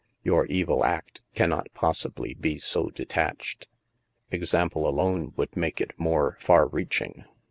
[0.23, 3.67] Your evil act cannot possibly be so detached.
[4.31, 7.25] Example, alone, would make it more far reaching.